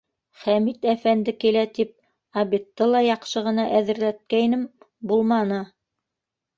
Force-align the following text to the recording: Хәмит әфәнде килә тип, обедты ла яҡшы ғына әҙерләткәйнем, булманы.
Хәмит 0.43 0.87
әфәнде 0.93 1.35
килә 1.43 1.65
тип, 1.75 1.91
обедты 2.45 2.89
ла 2.95 3.05
яҡшы 3.11 3.47
ғына 3.51 3.69
әҙерләткәйнем, 3.83 4.69
булманы. 5.15 5.65